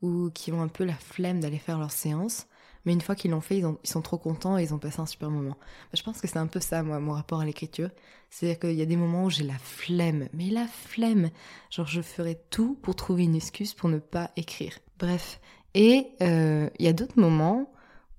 ou 0.02 0.30
qui 0.30 0.52
ont 0.52 0.62
un 0.62 0.68
peu 0.68 0.84
la 0.84 0.94
flemme 0.94 1.40
d'aller 1.40 1.58
faire 1.58 1.80
leur 1.80 1.92
séance. 1.92 2.48
Mais 2.86 2.94
une 2.94 3.02
fois 3.02 3.16
qu'ils 3.16 3.32
l'ont 3.32 3.42
fait, 3.42 3.58
ils, 3.58 3.90
sont 3.90 4.02
trop 4.02 4.18
contents 4.18 4.58
et 4.58 4.64
ils 4.64 4.74
ont 4.74 4.78
passé 4.78 5.02
un 5.02 5.06
super 5.06 5.30
moment. 5.30 5.58
je 5.94 6.02
pense 6.04 6.22
que 6.22 6.28
c'est 6.28 6.38
un 6.38 6.48
peu 6.48 6.62
ça, 6.62 6.84
moi, 6.84 7.00
mon 7.00 7.14
rapport 7.14 7.42
à 7.42 7.46
l'écriture. 7.46 7.90
C'est-à-dire 8.30 8.60
qu'il 8.60 8.76
y 8.76 8.82
a 8.82 8.86
des 8.86 8.96
moments 8.96 9.26
où 9.26 9.30
j'ai 9.30 9.44
la 9.44 9.58
flemme. 9.58 10.30
Mais 10.34 10.50
la 10.50 10.68
flemme 10.68 11.30
Genre, 11.70 11.88
je 11.88 12.02
ferai 12.02 12.40
tout 12.50 12.78
pour 12.82 12.96
trouver 12.96 13.24
une 13.24 13.36
excuse 13.36 13.74
pour 13.74 13.90
ne 13.90 13.98
pas 13.98 14.32
écrire. 14.38 14.74
Bref. 15.00 15.42
Et 15.74 16.08
euh, 16.22 16.70
il 16.80 16.86
y 16.86 16.90
a 16.90 16.94
d'autres 16.94 17.20
moments 17.20 17.70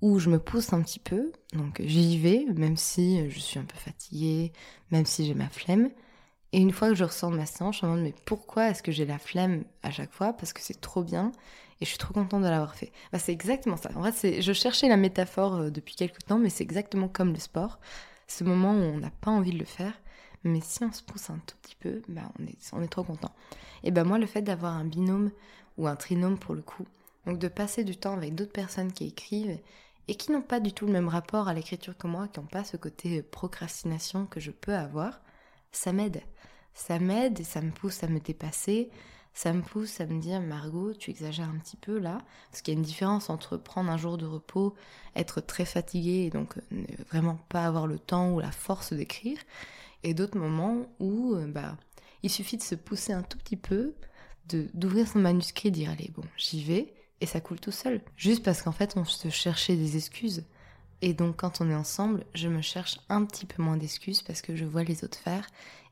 où 0.01 0.19
je 0.19 0.29
me 0.29 0.39
pousse 0.39 0.73
un 0.73 0.81
petit 0.81 0.99
peu. 0.99 1.31
Donc, 1.53 1.81
j'y 1.83 2.17
vais, 2.17 2.45
même 2.55 2.77
si 2.77 3.29
je 3.29 3.39
suis 3.39 3.59
un 3.59 3.65
peu 3.65 3.77
fatiguée, 3.77 4.53
même 4.91 5.05
si 5.05 5.25
j'ai 5.25 5.33
ma 5.33 5.49
flemme. 5.49 5.89
Et 6.51 6.59
une 6.59 6.71
fois 6.71 6.89
que 6.89 6.95
je 6.95 7.03
ressens 7.03 7.29
ma 7.29 7.45
séance, 7.45 7.79
je 7.79 7.85
me 7.85 7.91
demande 7.91 8.05
mais 8.05 8.13
pourquoi 8.25 8.69
est-ce 8.69 8.81
que 8.81 8.91
j'ai 8.91 9.05
la 9.05 9.19
flemme 9.19 9.63
à 9.83 9.91
chaque 9.91 10.11
fois? 10.11 10.33
Parce 10.33 10.53
que 10.53 10.61
c'est 10.61 10.81
trop 10.81 11.03
bien 11.03 11.31
et 11.81 11.85
je 11.85 11.89
suis 11.89 11.97
trop 11.97 12.13
contente 12.13 12.41
de 12.41 12.47
l'avoir 12.47 12.75
fait. 12.75 12.91
Bah, 13.11 13.19
c'est 13.19 13.31
exactement 13.31 13.77
ça. 13.77 13.89
En 13.95 14.03
fait, 14.11 14.41
je 14.41 14.53
cherchais 14.53 14.89
la 14.89 14.97
métaphore 14.97 15.55
euh, 15.55 15.69
depuis 15.69 15.95
quelques 15.95 16.25
temps, 16.25 16.39
mais 16.39 16.49
c'est 16.49 16.63
exactement 16.63 17.07
comme 17.07 17.31
le 17.33 17.39
sport. 17.39 17.79
Ce 18.27 18.43
moment 18.43 18.73
où 18.73 18.81
on 18.81 18.97
n'a 18.97 19.11
pas 19.11 19.31
envie 19.31 19.51
de 19.51 19.59
le 19.59 19.65
faire, 19.65 19.93
mais 20.43 20.59
si 20.61 20.83
on 20.83 20.91
se 20.91 21.03
pousse 21.03 21.29
un 21.29 21.39
tout 21.45 21.55
petit 21.61 21.75
peu, 21.79 22.01
bah, 22.09 22.31
on, 22.39 22.45
est, 22.45 22.57
on 22.73 22.81
est 22.81 22.87
trop 22.87 23.03
content. 23.03 23.31
Et 23.83 23.91
ben 23.91 24.03
moi, 24.03 24.17
le 24.17 24.25
fait 24.25 24.41
d'avoir 24.41 24.73
un 24.73 24.85
binôme 24.85 25.31
ou 25.77 25.87
un 25.87 25.95
trinôme 25.95 26.37
pour 26.37 26.55
le 26.55 26.61
coup, 26.61 26.85
donc 27.25 27.39
de 27.39 27.47
passer 27.47 27.83
du 27.83 27.95
temps 27.95 28.13
avec 28.13 28.35
d'autres 28.35 28.51
personnes 28.51 28.91
qui 28.91 29.05
écrivent 29.07 29.59
et 30.09 30.15
qui 30.15 30.31
n'ont 30.31 30.41
pas 30.41 30.59
du 30.59 30.73
tout 30.73 30.87
le 30.87 30.91
même 30.91 31.07
rapport 31.07 31.47
à 31.47 31.53
l'écriture 31.53 31.95
que 31.95 32.07
moi, 32.07 32.27
qui 32.27 32.39
n'ont 32.39 32.47
pas 32.47 32.63
ce 32.63 32.77
côté 32.77 33.21
procrastination 33.21 34.25
que 34.25 34.39
je 34.39 34.49
peux 34.49 34.73
avoir, 34.73 35.21
ça 35.71 35.93
m'aide. 35.93 36.23
Ça 36.73 36.97
m'aide 36.97 37.39
et 37.39 37.43
ça 37.43 37.61
me 37.61 37.69
pousse 37.69 38.03
à 38.03 38.07
me 38.07 38.19
dépasser, 38.19 38.89
ça 39.35 39.53
me 39.53 39.61
pousse 39.61 40.01
à 40.01 40.07
me 40.07 40.19
dire 40.19 40.41
Margot, 40.41 40.95
tu 40.95 41.11
exagères 41.11 41.47
un 41.47 41.59
petit 41.59 41.77
peu 41.77 41.99
là, 41.99 42.17
parce 42.49 42.63
qu'il 42.63 42.73
y 42.73 42.77
a 42.77 42.79
une 42.79 42.85
différence 42.85 43.29
entre 43.29 43.55
prendre 43.55 43.91
un 43.91 43.97
jour 43.97 44.17
de 44.17 44.25
repos, 44.25 44.73
être 45.15 45.41
très 45.41 45.65
fatigué 45.65 46.23
et 46.25 46.31
donc 46.31 46.55
ne 46.71 46.85
vraiment 47.11 47.37
pas 47.47 47.65
avoir 47.65 47.85
le 47.85 47.99
temps 47.99 48.31
ou 48.31 48.39
la 48.39 48.51
force 48.51 48.93
d'écrire, 48.93 49.37
et 50.01 50.15
d'autres 50.15 50.39
moments 50.39 50.87
où 50.99 51.35
euh, 51.35 51.45
bah 51.45 51.77
il 52.23 52.31
suffit 52.31 52.57
de 52.57 52.63
se 52.63 52.73
pousser 52.73 53.13
un 53.13 53.21
tout 53.21 53.37
petit 53.37 53.57
peu, 53.57 53.93
de 54.47 54.69
d'ouvrir 54.73 55.07
son 55.07 55.19
manuscrit, 55.19 55.69
dire 55.69 55.91
allez 55.91 56.09
bon 56.15 56.23
j'y 56.35 56.63
vais 56.63 56.95
et 57.21 57.25
ça 57.25 57.41
coule 57.41 57.59
tout 57.59 57.71
seul, 57.71 58.01
juste 58.17 58.43
parce 58.43 58.61
qu'en 58.61 58.71
fait 58.71 58.95
on 58.97 59.05
se 59.05 59.29
cherchait 59.29 59.75
des 59.75 59.97
excuses. 59.97 60.43
Et 61.01 61.13
donc 61.13 61.37
quand 61.37 61.61
on 61.61 61.69
est 61.69 61.75
ensemble, 61.75 62.25
je 62.33 62.47
me 62.47 62.61
cherche 62.61 62.99
un 63.09 63.23
petit 63.25 63.45
peu 63.45 63.61
moins 63.61 63.77
d'excuses 63.77 64.21
parce 64.21 64.41
que 64.41 64.55
je 64.55 64.65
vois 64.65 64.83
les 64.83 65.03
autres 65.03 65.17
faire 65.17 65.47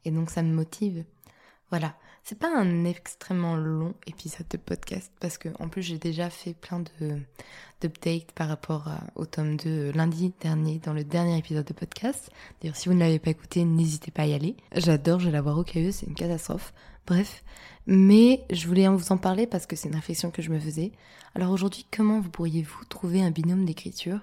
et 0.05 0.11
donc 0.11 0.29
ça 0.29 0.43
me 0.43 0.53
motive. 0.53 1.03
Voilà, 1.69 1.95
c'est 2.23 2.39
pas 2.39 2.49
un 2.49 2.85
extrêmement 2.85 3.57
long 3.57 3.93
épisode 4.05 4.47
de 4.49 4.57
podcast 4.57 5.11
parce 5.19 5.37
que 5.37 5.49
en 5.59 5.67
plus 5.67 5.81
j'ai 5.81 5.97
déjà 5.97 6.29
fait 6.29 6.53
plein 6.53 6.79
de 6.79 7.19
d'updates 7.81 8.31
par 8.31 8.47
rapport 8.47 8.89
au 9.15 9.25
tome 9.25 9.57
2 9.57 9.91
lundi 9.91 10.33
dernier 10.39 10.79
dans 10.79 10.93
le 10.93 11.03
dernier 11.03 11.37
épisode 11.37 11.65
de 11.65 11.73
podcast. 11.73 12.31
D'ailleurs 12.61 12.77
si 12.77 12.87
vous 12.87 12.95
ne 12.95 12.99
l'avez 13.01 13.19
pas 13.19 13.31
écouté, 13.31 13.65
n'hésitez 13.65 14.11
pas 14.11 14.23
à 14.23 14.27
y 14.27 14.33
aller. 14.33 14.55
J'adore, 14.75 15.19
je 15.19 15.25
vais 15.25 15.31
la 15.31 15.41
voir 15.41 15.57
au 15.57 15.63
KE, 15.63 15.91
c'est 15.91 16.05
une 16.05 16.15
catastrophe. 16.15 16.73
Bref, 17.05 17.43
mais 17.85 18.45
je 18.49 18.67
voulais 18.67 18.87
vous 18.87 19.11
en 19.11 19.17
parler 19.17 19.45
parce 19.45 19.65
que 19.65 19.75
c'est 19.75 19.89
une 19.89 19.95
réflexion 19.95 20.31
que 20.31 20.41
je 20.41 20.51
me 20.51 20.59
faisais. 20.59 20.91
Alors 21.35 21.51
aujourd'hui, 21.51 21.85
comment 21.95 22.19
vous 22.19 22.29
pourriez-vous 22.29 22.85
trouver 22.85 23.21
un 23.21 23.31
binôme 23.31 23.65
d'écriture 23.65 24.19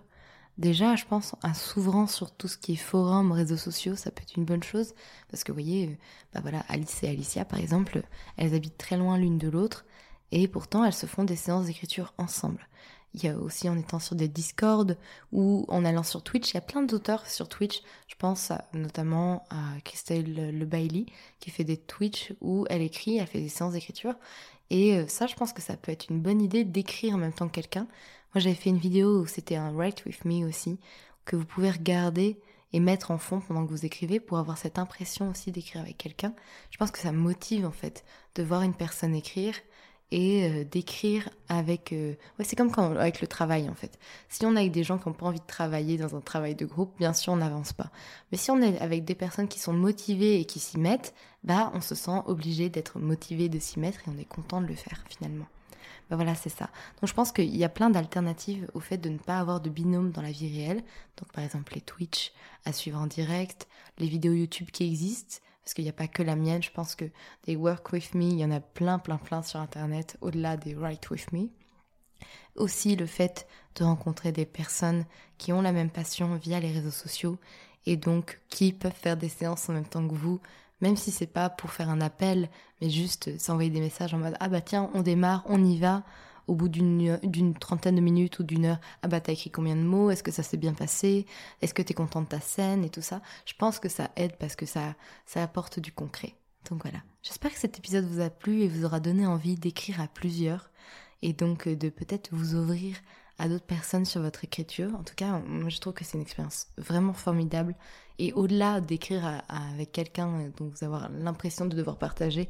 Déjà, 0.57 0.95
je 0.95 1.05
pense, 1.05 1.35
en 1.43 1.53
s'ouvrant 1.53 2.07
sur 2.07 2.31
tout 2.31 2.47
ce 2.47 2.57
qui 2.57 2.75
est 2.75 2.77
forum, 2.77 3.33
réseaux 3.33 3.57
sociaux, 3.57 3.97
ça 3.97 4.13
peut 4.13 4.23
être 4.23 4.37
une 4.37 4.45
bonne 4.45 4.63
chose. 4.63 4.95
Parce 5.29 5.43
que 5.43 5.51
vous 5.51 5.57
voyez, 5.57 5.99
bah 6.33 6.41
voilà, 6.43 6.65
Alice 6.69 7.03
et 7.03 7.09
Alicia, 7.09 7.45
par 7.45 7.59
exemple, 7.59 8.03
elles 8.37 8.55
habitent 8.55 8.79
très 8.79 8.97
loin 8.97 9.19
l'une 9.19 9.39
de 9.39 9.49
l'autre. 9.49 9.85
Et 10.31 10.47
pourtant, 10.47 10.85
elles 10.85 10.93
se 10.95 11.07
font 11.07 11.25
des 11.25 11.37
séances 11.37 11.67
d'écriture 11.67 12.15
ensemble. 12.19 12.69
Il 13.15 13.25
y 13.25 13.29
a 13.29 13.39
aussi 13.39 13.69
en 13.69 13.79
étant 13.79 14.01
sur 14.01 14.17
des 14.17 14.27
Discord 14.27 14.99
ou 15.31 15.65
en 15.69 15.85
allant 15.85 16.03
sur 16.03 16.23
Twitch. 16.23 16.51
Il 16.51 16.55
y 16.55 16.59
a 16.59 16.61
plein 16.61 16.83
d'auteurs 16.83 17.29
sur 17.29 17.49
Twitch. 17.49 17.83
Je 18.09 18.17
pense 18.17 18.51
notamment 18.73 19.45
à 19.51 19.81
Christelle 19.85 20.57
Le 20.57 20.67
Bailey 20.67 21.07
qui 21.39 21.51
fait 21.51 21.63
des 21.63 21.77
Twitch 21.77 22.33
où 22.41 22.67
elle 22.71 22.83
écrit, 22.83 23.19
elle 23.19 23.29
fait 23.29 23.41
des 23.41 23.49
séances 23.49 23.75
d'écriture. 23.75 24.15
Et 24.71 24.97
euh, 24.97 25.07
ça, 25.07 25.27
je 25.27 25.35
pense 25.35 25.53
que 25.53 25.63
ça 25.63 25.77
peut 25.77 25.93
être 25.93 26.09
une 26.11 26.21
bonne 26.21 26.41
idée 26.41 26.65
d'écrire 26.65 27.15
en 27.15 27.19
même 27.19 27.33
temps 27.33 27.49
que 27.49 27.55
quelqu'un. 27.55 27.87
Moi, 28.35 28.41
j'avais 28.41 28.55
fait 28.55 28.71
une 28.71 28.79
vidéo 28.79 29.21
où 29.21 29.27
c'était 29.27 29.57
un 29.57 29.73
Write 29.73 30.05
With 30.07 30.25
Me 30.25 30.47
aussi, 30.47 30.79
que 31.25 31.37
vous 31.37 31.45
pouvez 31.45 31.71
regarder 31.71 32.39
et 32.73 32.81
mettre 32.81 33.13
en 33.13 33.19
fond 33.19 33.41
pendant 33.41 33.65
que 33.65 33.71
vous 33.71 33.87
écrivez 33.87 34.19
pour 34.19 34.39
avoir 34.39 34.59
cette 34.59 34.79
impression 34.81 35.31
aussi 35.31 35.53
d'écrire 35.53 35.83
avec 35.83 35.97
quelqu'un. 35.97 36.35
Je 36.71 36.77
pense 36.77 36.91
que 36.91 36.99
ça 36.99 37.13
motive 37.13 37.65
en 37.65 37.71
fait 37.71 38.05
de 38.35 38.43
voir 38.43 38.63
une 38.63 38.75
personne 38.75 39.15
écrire 39.15 39.55
et 40.11 40.49
euh, 40.49 40.65
d'écrire 40.65 41.29
avec... 41.49 41.93
Euh, 41.93 42.15
ouais, 42.39 42.45
c'est 42.45 42.57
comme 42.57 42.73
avec 42.99 43.21
le 43.21 43.27
travail 43.27 43.69
en 43.69 43.75
fait. 43.75 43.99
Si 44.29 44.45
on 44.47 44.55
est 44.57 44.61
avec 44.61 44.73
des 44.73 44.85
gens 44.85 44.99
qui 44.99 45.09
n'ont 45.09 45.15
pas 45.15 45.27
envie 45.27 45.41
de 45.41 45.47
travailler 45.47 45.97
dans 45.97 46.15
un 46.17 46.21
travail 46.21 46.55
de 46.55 46.67
groupe, 46.67 46.93
bien 46.99 47.13
sûr 47.13 47.33
on 47.33 47.37
n'avance 47.37 47.73
pas. 47.73 47.91
Mais 48.31 48.39
si 48.39 48.51
on 48.51 48.61
est 48.61 48.79
avec 48.79 49.05
des 49.05 49.15
personnes 49.15 49.49
qui 49.49 49.59
sont 49.59 49.73
motivées 49.73 50.41
et 50.41 50.45
qui 50.45 50.61
s'y 50.61 50.79
mettent, 50.79 51.15
bah 51.43 51.71
on 51.75 51.81
se 51.81 51.95
sent 51.95 52.23
obligé 52.27 52.69
d'être 52.69 52.99
motivé 52.99 53.49
de 53.49 53.59
s'y 53.59 53.79
mettre 53.79 54.01
et 54.01 54.11
on 54.15 54.19
est 54.19 54.25
content 54.25 54.61
de 54.61 54.67
le 54.67 54.75
faire 54.75 55.05
finalement. 55.09 55.47
Bah 56.11 56.17
voilà, 56.17 56.35
c'est 56.35 56.51
ça. 56.51 56.67
Donc 57.01 57.09
je 57.09 57.15
pense 57.15 57.33
qu'il 57.33 57.57
y 57.57 57.65
a 57.65 57.69
plein 57.69 57.91
d'alternatives 57.91 58.69
au 58.75 58.81
fait 58.81 58.99
de 58.99 59.09
ne 59.09 59.19
pas 59.19 59.39
avoir 59.39 59.61
de 59.61 59.71
binôme 59.71 60.11
dans 60.11 60.23
la 60.23 60.31
vie 60.31 60.61
réelle. 60.61 60.83
Donc 61.17 61.33
par 61.33 61.43
exemple 61.43 61.75
les 61.75 61.81
Twitch 61.81 62.33
à 62.65 62.73
suivre 62.73 62.99
en 62.99 63.07
direct, 63.07 63.69
les 63.99 64.07
vidéos 64.07 64.35
YouTube 64.35 64.71
qui 64.71 64.85
existent, 64.85 65.39
parce 65.65 65.73
qu'il 65.73 65.85
n'y 65.85 65.91
a 65.91 65.95
pas 65.95 66.09
que 66.09 66.23
la 66.23 66.37
mienne, 66.37 66.63
je 66.63 66.71
pense 66.71 66.95
que 66.95 67.07
des 67.45 67.57
Work 67.57 67.93
With 67.93 68.15
Me, 68.15 68.25
il 68.25 68.39
y 68.39 68.45
en 68.45 68.51
a 68.51 68.61
plein, 68.61 68.99
plein, 68.99 69.17
plein 69.17 69.43
sur 69.43 69.61
Internet, 69.61 70.19
au-delà 70.21 70.59
des 70.59 70.75
Write 70.75 71.09
With 71.11 71.33
Me. 71.33 71.49
Aussi 72.57 72.97
le 72.97 73.07
fait 73.07 73.47
de 73.77 73.85
rencontrer 73.85 74.31
des 74.31 74.45
personnes 74.45 75.07
qui 75.39 75.53
ont 75.55 75.63
la 75.63 75.73
même 75.73 75.91
passion 75.91 76.37
via 76.37 76.61
les 76.61 76.71
réseaux 76.71 76.91
sociaux 76.91 77.39
et 77.87 77.97
donc 77.97 78.41
qui 78.51 78.73
peuvent 78.73 78.93
faire 78.93 79.17
des 79.17 79.31
séances 79.31 79.69
en 79.71 79.73
même 79.73 79.87
temps 79.87 80.07
que 80.07 80.15
vous, 80.15 80.39
même 80.83 80.97
si 80.97 81.11
c'est 81.11 81.27
pas 81.27 81.49
pour 81.49 81.71
faire 81.71 81.89
un 81.89 82.03
appel, 82.03 82.51
mais 82.81 82.91
juste 82.91 83.39
s'envoyer 83.39 83.71
des 83.71 83.81
messages 83.81 84.13
en 84.13 84.19
mode 84.19 84.37
ah 84.41 84.49
bah 84.49 84.61
tiens 84.61 84.91
on 84.93 85.01
démarre, 85.01 85.45
on 85.47 85.65
y 85.65 85.79
va. 85.79 86.03
Au 86.47 86.55
bout 86.55 86.69
d'une 86.69 87.55
trentaine 87.59 87.97
de 87.97 88.01
minutes 88.01 88.39
ou 88.39 88.43
d'une 88.43 88.67
heure, 88.67 88.81
ah 89.03 89.09
bah 89.09 89.21
t'as 89.21 89.33
écrit 89.33 89.51
combien 89.51 89.77
de 89.77 89.83
mots? 89.83 90.11
Est-ce 90.11 90.23
que 90.23 90.31
ça 90.31 90.43
s'est 90.43 90.57
bien 90.57 90.75
passé? 90.75 91.27
Est-ce 91.63 91.75
que 91.75 91.83
t'es 91.83 91.95
content 91.95 92.23
de 92.23 92.27
ta 92.27 92.41
scène? 92.41 92.85
et 92.85 92.91
tout 92.91 93.03
ça 93.03 93.23
Je 93.47 93.55
pense 93.55 93.79
que 93.79 93.89
ça 93.89 94.11
aide 94.17 94.37
parce 94.39 94.57
que 94.57 94.67
ça, 94.67 94.95
ça 95.27 95.43
apporte 95.43 95.81
du 95.81 95.93
concret. 95.93 96.35
Donc 96.71 96.83
voilà. 96.83 96.99
J'espère 97.23 97.53
que 97.53 97.59
cet 97.59 97.79
épisode 97.79 98.05
vous 98.05 98.21
a 98.21 98.31
plu 98.31 98.63
et 98.63 98.69
vous 98.69 98.85
aura 98.85 99.01
donné 99.01 99.27
envie 99.27 99.55
d'écrire 99.57 100.01
à 100.01 100.09
plusieurs 100.09 100.71
et 101.23 101.33
donc 101.33 101.69
de 101.69 101.89
peut-être 101.89 102.29
vous 102.33 102.55
ouvrir 102.55 102.97
à 103.39 103.49
d'autres 103.49 103.67
personnes 103.67 104.05
sur 104.05 104.21
votre 104.21 104.45
écriture. 104.45 104.95
En 104.95 105.03
tout 105.03 105.15
cas, 105.15 105.41
moi 105.47 105.69
je 105.69 105.79
trouve 105.79 105.93
que 105.93 106.05
c'est 106.05 106.17
une 106.17 106.23
expérience 106.23 106.69
vraiment 106.77 107.13
formidable. 107.15 107.75
Et 108.19 108.33
au-delà 108.33 108.81
d'écrire 108.81 109.43
avec 109.49 109.91
quelqu'un 109.91 110.53
dont 110.57 110.69
vous 110.69 110.85
avez 110.85 111.13
l'impression 111.19 111.67
de 111.67 111.77
devoir 111.77 111.99
partager, 111.99 112.49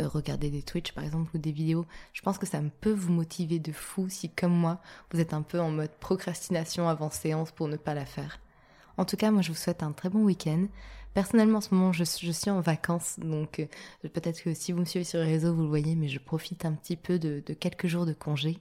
euh, 0.00 0.08
regarder 0.08 0.50
des 0.50 0.62
Twitch 0.62 0.92
par 0.92 1.04
exemple 1.04 1.30
ou 1.34 1.38
des 1.38 1.52
vidéos, 1.52 1.86
je 2.12 2.22
pense 2.22 2.38
que 2.38 2.46
ça 2.46 2.60
peut 2.80 2.92
vous 2.92 3.12
motiver 3.12 3.58
de 3.58 3.72
fou 3.72 4.08
si 4.08 4.30
comme 4.30 4.52
moi, 4.52 4.80
vous 5.12 5.20
êtes 5.20 5.34
un 5.34 5.42
peu 5.42 5.60
en 5.60 5.70
mode 5.70 5.90
procrastination 6.00 6.88
avant 6.88 7.10
séance 7.10 7.52
pour 7.52 7.68
ne 7.68 7.76
pas 7.76 7.94
la 7.94 8.06
faire. 8.06 8.40
En 8.96 9.04
tout 9.04 9.16
cas, 9.16 9.30
moi 9.30 9.42
je 9.42 9.50
vous 9.50 9.58
souhaite 9.58 9.82
un 9.82 9.92
très 9.92 10.08
bon 10.08 10.24
week-end. 10.24 10.66
Personnellement, 11.14 11.58
en 11.58 11.60
ce 11.60 11.74
moment, 11.74 11.92
je, 11.92 12.04
suis 12.04 12.50
en 12.50 12.60
vacances, 12.60 13.18
donc 13.18 13.58
euh, 13.60 13.66
peut-être 14.08 14.42
que 14.42 14.54
si 14.54 14.72
vous 14.72 14.80
me 14.80 14.86
suivez 14.86 15.04
sur 15.04 15.18
les 15.18 15.26
réseaux, 15.26 15.54
vous 15.54 15.62
le 15.62 15.68
voyez, 15.68 15.94
mais 15.94 16.08
je 16.08 16.18
profite 16.18 16.64
un 16.64 16.72
petit 16.72 16.96
peu 16.96 17.18
de 17.18 17.40
quelques 17.52 17.86
jours 17.86 18.06
de 18.06 18.14
congé 18.14 18.58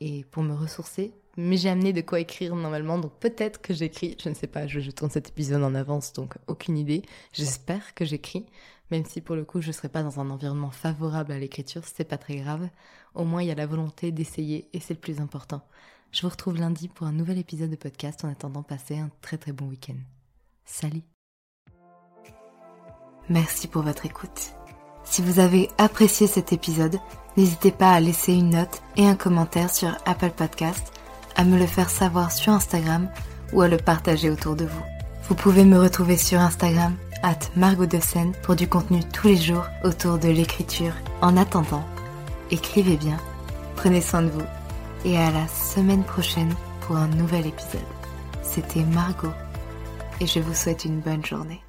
et 0.00 0.24
pour 0.30 0.42
me 0.42 0.54
ressourcer. 0.54 1.12
Mais 1.38 1.58
j'ai 1.58 1.68
amené 1.68 1.92
de 1.92 2.00
quoi 2.00 2.18
écrire 2.18 2.56
normalement, 2.56 2.98
donc 2.98 3.12
peut-être 3.20 3.60
que 3.60 3.74
j'écris, 3.74 4.16
je 4.22 4.30
ne 4.30 4.34
sais 4.34 4.46
pas, 4.46 4.66
je, 4.66 4.80
je, 4.80 4.90
tourne 4.90 5.10
cet 5.10 5.28
épisode 5.28 5.62
en 5.62 5.74
avance, 5.74 6.14
donc 6.14 6.34
aucune 6.46 6.78
idée. 6.78 7.02
J'espère 7.32 7.94
que 7.94 8.06
j'écris, 8.06 8.46
même 8.90 9.04
si 9.04 9.20
pour 9.20 9.36
le 9.36 9.44
coup 9.44 9.60
je 9.60 9.68
ne 9.68 9.72
serai 9.72 9.88
pas 9.88 10.02
dans 10.02 10.20
un 10.20 10.30
environnement 10.30 10.70
favorable 10.70 11.32
à 11.32 11.38
l'écriture, 11.38 11.82
c'est 11.84 12.04
pas 12.04 12.18
très 12.18 12.36
grave. 12.36 12.68
Au 13.14 13.24
moins 13.24 13.42
il 13.42 13.48
y 13.48 13.52
a 13.52 13.56
la 13.56 13.66
volonté 13.66 14.12
d'essayer 14.12 14.68
et 14.72 14.80
c'est 14.80 14.94
le 14.94 15.00
plus 15.00 15.20
important. 15.20 15.62
Je 16.12 16.22
vous 16.22 16.28
retrouve 16.28 16.58
lundi 16.58 16.88
pour 16.88 17.06
un 17.06 17.12
nouvel 17.12 17.38
épisode 17.38 17.70
de 17.70 17.76
podcast 17.76 18.24
en 18.24 18.30
attendant 18.30 18.62
passer 18.62 18.98
un 18.98 19.10
très 19.20 19.38
très 19.38 19.52
bon 19.52 19.66
week-end. 19.66 19.96
Salut 20.64 21.02
Merci 23.28 23.66
pour 23.66 23.82
votre 23.82 24.06
écoute. 24.06 24.52
Si 25.04 25.22
vous 25.22 25.40
avez 25.40 25.68
apprécié 25.78 26.26
cet 26.26 26.52
épisode, 26.52 26.98
n'hésitez 27.36 27.72
pas 27.72 27.92
à 27.92 28.00
laisser 28.00 28.34
une 28.34 28.50
note 28.50 28.82
et 28.96 29.06
un 29.06 29.16
commentaire 29.16 29.72
sur 29.72 29.96
Apple 30.04 30.30
Podcast, 30.30 30.92
à 31.36 31.44
me 31.44 31.58
le 31.58 31.66
faire 31.66 31.90
savoir 31.90 32.32
sur 32.32 32.52
Instagram 32.52 33.08
ou 33.52 33.62
à 33.62 33.68
le 33.68 33.76
partager 33.76 34.30
autour 34.30 34.56
de 34.56 34.64
vous. 34.64 34.82
Vous 35.28 35.34
pouvez 35.34 35.64
me 35.64 35.78
retrouver 35.78 36.16
sur 36.16 36.40
Instagram, 36.40 36.96
at 37.22 37.38
Margot 37.56 37.86
de 37.86 37.98
pour 38.42 38.56
du 38.56 38.68
contenu 38.68 39.00
tous 39.12 39.28
les 39.28 39.36
jours 39.36 39.66
autour 39.84 40.18
de 40.18 40.28
l'écriture. 40.28 40.92
En 41.20 41.36
attendant, 41.36 41.84
écrivez 42.50 42.96
bien, 42.96 43.18
prenez 43.76 44.00
soin 44.00 44.22
de 44.22 44.28
vous 44.28 44.46
et 45.04 45.18
à 45.18 45.30
la 45.30 45.46
semaine 45.48 46.04
prochaine 46.04 46.54
pour 46.82 46.96
un 46.96 47.08
nouvel 47.08 47.46
épisode. 47.46 47.80
C'était 48.42 48.84
Margot 48.84 49.32
et 50.20 50.26
je 50.26 50.40
vous 50.40 50.54
souhaite 50.54 50.84
une 50.84 51.00
bonne 51.00 51.24
journée. 51.24 51.65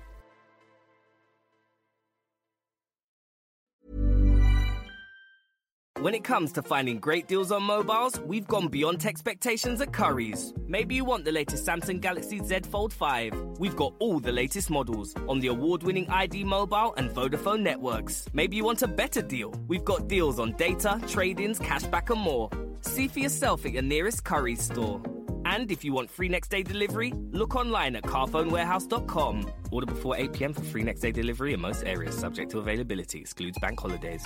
When 6.07 6.15
it 6.15 6.23
comes 6.23 6.53
to 6.53 6.61
finding 6.61 6.99
great 6.99 7.27
deals 7.27 7.51
on 7.51 7.63
mobiles, 7.63 8.17
we've 8.21 8.47
gone 8.47 8.69
beyond 8.69 9.05
expectations 9.05 9.81
at 9.81 9.91
Curry's. 9.91 10.53
Maybe 10.65 10.95
you 10.95 11.03
want 11.03 11.25
the 11.25 11.33
latest 11.33 11.65
Samsung 11.65 11.99
Galaxy 11.99 12.39
Z 12.41 12.59
Fold 12.71 12.93
5. 12.93 13.33
We've 13.59 13.75
got 13.75 13.93
all 13.99 14.21
the 14.21 14.31
latest 14.31 14.69
models 14.69 15.13
on 15.27 15.41
the 15.41 15.47
award 15.47 15.83
winning 15.83 16.09
ID 16.09 16.45
Mobile 16.45 16.93
and 16.95 17.09
Vodafone 17.09 17.59
networks. 17.59 18.25
Maybe 18.31 18.55
you 18.55 18.63
want 18.63 18.83
a 18.83 18.87
better 18.87 19.21
deal. 19.21 19.53
We've 19.67 19.83
got 19.83 20.07
deals 20.07 20.39
on 20.39 20.53
data, 20.53 20.97
trade 21.09 21.41
ins, 21.41 21.59
cashback, 21.59 22.09
and 22.09 22.21
more. 22.21 22.49
See 22.79 23.09
for 23.09 23.19
yourself 23.19 23.65
at 23.65 23.73
your 23.73 23.81
nearest 23.81 24.23
Curry's 24.23 24.63
store. 24.63 25.01
And 25.43 25.69
if 25.69 25.83
you 25.83 25.91
want 25.91 26.09
free 26.09 26.29
next 26.29 26.47
day 26.47 26.63
delivery, 26.63 27.11
look 27.31 27.53
online 27.53 27.97
at 27.97 28.03
carphonewarehouse.com. 28.03 29.51
Order 29.71 29.87
before 29.87 30.15
8 30.15 30.31
pm 30.31 30.53
for 30.53 30.63
free 30.63 30.83
next 30.83 31.01
day 31.01 31.11
delivery 31.11 31.51
in 31.51 31.59
most 31.59 31.83
areas, 31.85 32.17
subject 32.17 32.51
to 32.51 32.59
availability, 32.59 33.19
excludes 33.19 33.59
bank 33.59 33.77
holidays. 33.77 34.25